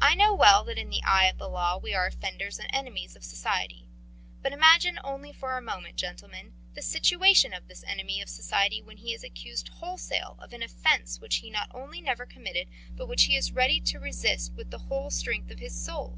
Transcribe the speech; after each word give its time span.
I 0.00 0.14
know 0.14 0.32
well 0.32 0.62
that 0.66 0.78
in 0.78 0.90
the 0.90 1.02
eye 1.02 1.26
of 1.26 1.38
the 1.38 1.48
law 1.48 1.76
we 1.76 1.92
are 1.92 2.06
offenders 2.06 2.60
and 2.60 2.70
enemies 2.72 3.16
of 3.16 3.24
society. 3.24 3.88
But 4.42 4.52
imagine 4.52 5.00
only 5.02 5.32
for 5.32 5.56
a 5.58 5.60
moment, 5.60 5.96
gentlemen, 5.96 6.52
the 6.74 6.82
situation 6.82 7.52
of 7.52 7.66
this 7.66 7.82
enemy 7.82 8.22
of 8.22 8.28
society 8.28 8.80
when 8.80 8.98
he 8.98 9.12
is 9.12 9.24
accused 9.24 9.66
wholesale 9.66 10.36
of 10.38 10.52
an 10.52 10.62
offence 10.62 11.18
which 11.20 11.38
he 11.38 11.50
not 11.50 11.68
only 11.74 12.00
never 12.00 12.26
committed, 12.26 12.68
but 12.92 13.08
which 13.08 13.24
he 13.24 13.34
is 13.34 13.50
ready 13.50 13.80
to 13.80 13.98
resist 13.98 14.52
with 14.52 14.70
the 14.70 14.78
whole 14.78 15.10
strength 15.10 15.50
of 15.50 15.58
his 15.58 15.74
soul. 15.74 16.16